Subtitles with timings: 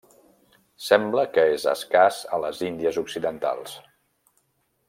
[0.85, 3.77] Sembla que és escàs a les Índies Occidentals.